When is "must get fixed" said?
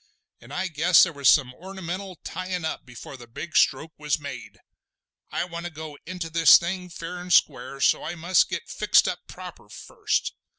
8.15-9.07